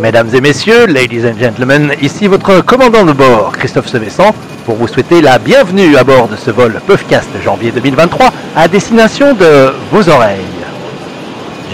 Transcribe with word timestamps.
Mesdames 0.00 0.28
et 0.32 0.40
messieurs, 0.40 0.86
ladies 0.86 1.26
and 1.26 1.38
gentlemen, 1.40 1.92
ici 2.00 2.28
votre 2.28 2.60
commandant 2.62 3.04
de 3.04 3.12
bord, 3.12 3.52
Christophe 3.58 3.88
Sevessan, 3.88 4.32
pour 4.64 4.76
vous 4.76 4.86
souhaiter 4.86 5.20
la 5.20 5.38
bienvenue 5.38 5.96
à 5.96 6.04
bord 6.04 6.28
de 6.28 6.36
ce 6.36 6.50
vol 6.52 6.80
Puffcast 6.86 7.28
janvier 7.42 7.72
2023 7.72 8.32
à 8.54 8.68
destination 8.68 9.34
de 9.34 9.72
vos 9.90 10.08
oreilles. 10.08 10.38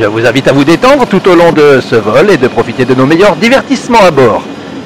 Je 0.01 0.07
vous 0.07 0.25
invite 0.25 0.49
à 0.49 0.53
vous 0.53 0.65
détendre 0.65 1.07
tout 1.07 1.29
au 1.29 1.35
long 1.35 1.53
de 1.53 1.81
ce 1.81 1.97
vol 1.97 2.31
et 2.31 2.39
de 2.39 2.49
profiter 2.49 2.87
de 2.87 2.95
nos 2.95 3.05
meilleurs 3.05 3.37
divertissements 3.37 4.03
à 4.03 4.11
bord. 4.11 4.43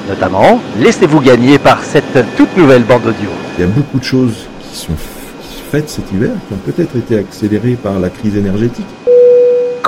Notamment, 0.09 0.59
laissez-vous 0.77 1.21
gagner 1.21 1.59
par 1.59 1.83
cette 1.83 2.35
toute 2.35 2.57
nouvelle 2.57 2.83
bande 2.83 3.05
audio. 3.05 3.29
Il 3.57 3.61
y 3.61 3.63
a 3.63 3.67
beaucoup 3.67 3.99
de 3.99 4.03
choses 4.03 4.47
qui 4.61 4.77
sont, 4.77 4.93
qui 5.41 5.55
sont 5.55 5.63
faites 5.71 5.89
cet 5.89 6.11
hiver, 6.11 6.31
qui 6.47 6.53
ont 6.53 6.71
peut-être 6.71 6.97
été 6.97 7.17
accélérées 7.17 7.77
par 7.81 7.99
la 7.99 8.09
crise 8.09 8.35
énergétique. 8.35 8.85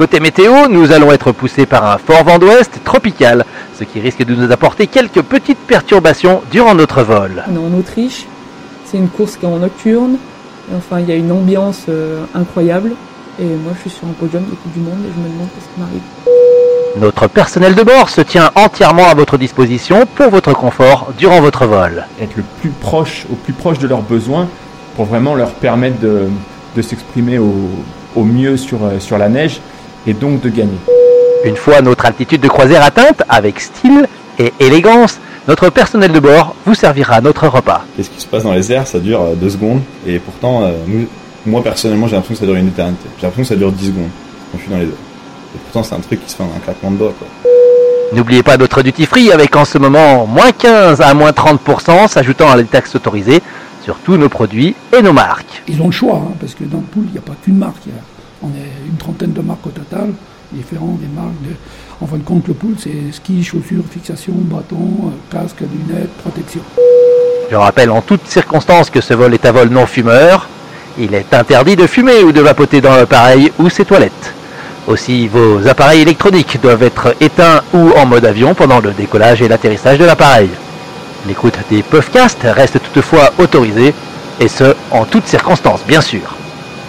Côté 0.01 0.19
météo, 0.19 0.67
nous 0.67 0.91
allons 0.91 1.11
être 1.11 1.31
poussés 1.31 1.67
par 1.67 1.85
un 1.85 1.99
fort 1.99 2.23
vent 2.23 2.39
d'ouest 2.39 2.79
tropical, 2.83 3.45
ce 3.77 3.83
qui 3.83 3.99
risque 3.99 4.25
de 4.25 4.33
nous 4.33 4.51
apporter 4.51 4.87
quelques 4.87 5.21
petites 5.21 5.59
perturbations 5.59 6.41
durant 6.49 6.73
notre 6.73 7.03
vol. 7.03 7.43
On 7.47 7.53
est 7.53 7.59
en 7.59 7.77
Autriche, 7.77 8.25
c'est 8.83 8.97
une 8.97 9.09
course 9.09 9.37
qui 9.37 9.45
est 9.45 9.47
en 9.47 9.59
nocturne, 9.59 10.17
et 10.71 10.75
enfin 10.75 11.01
il 11.01 11.07
y 11.07 11.11
a 11.11 11.15
une 11.15 11.31
ambiance 11.31 11.83
euh, 11.87 12.23
incroyable, 12.33 12.93
et 13.39 13.45
moi 13.45 13.73
je 13.75 13.81
suis 13.81 13.89
sur 13.91 14.07
un 14.07 14.13
podium 14.13 14.41
de 14.43 14.55
Coupe 14.55 14.73
du 14.73 14.79
Monde 14.79 14.97
et 15.05 15.11
je 15.15 15.21
me 15.21 15.31
demande 15.31 15.49
qu'est-ce 15.53 15.71
qui 15.71 15.79
m'arrive. 15.79 16.01
Notre 16.99 17.27
personnel 17.27 17.75
de 17.75 17.83
bord 17.83 18.09
se 18.09 18.21
tient 18.21 18.49
entièrement 18.55 19.07
à 19.07 19.13
votre 19.13 19.37
disposition 19.37 20.07
pour 20.15 20.31
votre 20.31 20.53
confort 20.53 21.13
durant 21.19 21.41
votre 21.41 21.67
vol. 21.67 22.07
être 22.19 22.35
le 22.37 22.43
plus 22.59 22.71
proche, 22.71 23.27
au 23.31 23.35
plus 23.35 23.53
proche 23.53 23.77
de 23.77 23.87
leurs 23.87 24.01
besoins 24.01 24.47
pour 24.95 25.05
vraiment 25.05 25.35
leur 25.35 25.51
permettre 25.51 25.99
de, 25.99 26.23
de 26.75 26.81
s'exprimer 26.81 27.37
au, 27.37 27.53
au 28.15 28.23
mieux 28.23 28.57
sur, 28.57 28.83
euh, 28.83 28.99
sur 28.99 29.19
la 29.19 29.29
neige 29.29 29.61
et 30.07 30.13
donc 30.13 30.41
de 30.41 30.49
gagner. 30.49 30.77
Une 31.45 31.55
fois 31.55 31.81
notre 31.81 32.05
altitude 32.05 32.41
de 32.41 32.47
croisière 32.47 32.83
atteinte, 32.83 33.23
avec 33.29 33.59
style 33.59 34.07
et 34.39 34.53
élégance, 34.59 35.19
notre 35.47 35.69
personnel 35.69 36.11
de 36.11 36.19
bord 36.19 36.55
vous 36.65 36.75
servira 36.75 37.19
notre 37.21 37.47
repas. 37.47 37.83
Qu'est-ce 37.97 38.09
qui 38.09 38.21
se 38.21 38.27
passe 38.27 38.43
dans 38.43 38.53
les 38.53 38.71
airs? 38.71 38.85
Ça 38.87 38.99
dure 38.99 39.21
euh, 39.21 39.33
deux 39.35 39.49
secondes. 39.49 39.81
Et 40.05 40.19
pourtant, 40.19 40.63
euh, 40.63 40.71
nous- 40.87 41.07
moi 41.45 41.63
personnellement, 41.63 42.07
j'ai 42.07 42.15
l'impression 42.15 42.35
que 42.35 42.39
ça 42.41 42.45
dure 42.45 42.55
une 42.55 42.67
éternité. 42.67 43.07
J'ai 43.19 43.23
l'impression 43.25 43.43
que 43.43 43.47
ça 43.49 43.55
dure 43.55 43.71
10 43.71 43.87
secondes 43.87 44.09
quand 44.51 44.57
je 44.59 44.63
suis 44.63 44.71
dans 44.71 44.77
les 44.77 44.83
airs. 44.85 44.89
Et 45.55 45.57
pourtant, 45.65 45.83
c'est 45.83 45.95
un 45.95 45.99
truc 45.99 46.23
qui 46.23 46.29
se 46.31 46.35
fait 46.37 46.43
en 46.43 46.47
un 46.55 46.59
claquement 46.63 46.91
de 46.91 46.97
doigts. 46.97 47.13
N'oubliez 48.13 48.43
pas 48.43 48.57
notre 48.57 48.81
duty 48.83 49.05
free 49.05 49.31
avec 49.31 49.55
en 49.55 49.65
ce 49.65 49.77
moment 49.77 50.27
moins 50.27 50.51
15 50.51 51.01
à 51.01 51.13
moins 51.13 51.31
30% 51.31 52.07
s'ajoutant 52.09 52.49
à 52.49 52.57
les 52.57 52.65
taxes 52.65 52.95
autorisées 52.95 53.41
sur 53.83 53.95
tous 53.97 54.17
nos 54.17 54.29
produits 54.29 54.75
et 54.95 55.01
nos 55.01 55.13
marques. 55.13 55.63
Ils 55.67 55.81
ont 55.81 55.85
le 55.87 55.91
choix, 55.91 56.15
hein, 56.27 56.33
parce 56.39 56.53
que 56.53 56.63
dans 56.65 56.77
le 56.77 56.83
pool, 56.83 57.03
il 57.07 57.13
n'y 57.13 57.17
a 57.17 57.21
pas 57.21 57.33
qu'une 57.43 57.57
marque. 57.57 57.77
il 57.87 57.93
y 57.93 57.95
a- 57.95 58.01
on 58.43 58.47
est 58.49 58.87
une 58.87 58.97
trentaine 58.97 59.33
de 59.33 59.41
marques 59.41 59.65
au 59.65 59.69
total, 59.69 60.13
différentes 60.51 60.99
des 60.99 61.07
marques. 61.07 61.41
De, 61.43 61.55
en 62.01 62.07
fin 62.07 62.17
de 62.17 62.23
compte, 62.23 62.47
le 62.47 62.53
pool, 62.53 62.75
c'est 62.79 63.11
ski, 63.11 63.43
chaussures, 63.43 63.83
fixation, 63.89 64.33
bâton, 64.35 64.77
euh, 64.77 65.09
casque, 65.31 65.61
lunettes, 65.61 66.11
protection. 66.21 66.61
Je 67.49 67.55
rappelle 67.55 67.91
en 67.91 68.01
toutes 68.01 68.25
circonstances 68.27 68.89
que 68.89 69.01
ce 69.01 69.13
vol 69.13 69.33
est 69.33 69.45
un 69.45 69.51
vol 69.51 69.69
non 69.69 69.85
fumeur. 69.85 70.47
Il 70.97 71.13
est 71.13 71.33
interdit 71.33 71.75
de 71.75 71.87
fumer 71.87 72.23
ou 72.23 72.31
de 72.31 72.41
vapoter 72.41 72.81
dans 72.81 72.95
l'appareil 72.95 73.51
ou 73.59 73.69
ses 73.69 73.85
toilettes. 73.85 74.33
Aussi, 74.87 75.27
vos 75.27 75.67
appareils 75.67 76.01
électroniques 76.01 76.59
doivent 76.61 76.83
être 76.83 77.15
éteints 77.21 77.61
ou 77.73 77.91
en 77.91 78.05
mode 78.05 78.25
avion 78.25 78.55
pendant 78.55 78.79
le 78.79 78.91
décollage 78.91 79.41
et 79.41 79.47
l'atterrissage 79.47 79.99
de 79.99 80.05
l'appareil. 80.05 80.49
L'écoute 81.27 81.53
des 81.69 81.83
puffcasts 81.83 82.43
reste 82.43 82.79
toutefois 82.81 83.31
autorisée, 83.37 83.93
et 84.39 84.47
ce, 84.47 84.75
en 84.89 85.05
toutes 85.05 85.27
circonstances, 85.27 85.81
bien 85.87 86.01
sûr. 86.01 86.35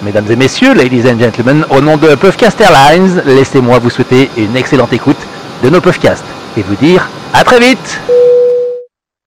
Mesdames 0.02 0.26
et 0.30 0.36
messieurs, 0.36 0.74
ladies 0.74 1.08
and 1.08 1.20
gentlemen, 1.20 1.64
au 1.70 1.80
nom 1.80 1.96
de 1.96 2.16
Puffcast 2.16 2.60
Airlines, 2.60 3.22
laissez-moi 3.24 3.78
vous 3.78 3.88
souhaiter 3.88 4.28
une 4.36 4.56
excellente 4.56 4.92
écoute 4.92 5.16
de 5.62 5.70
nos 5.70 5.80
puffcasts 5.80 6.24
et 6.56 6.62
vous 6.62 6.74
dire 6.74 7.08
à 7.32 7.44
très 7.44 7.60
vite 7.60 8.00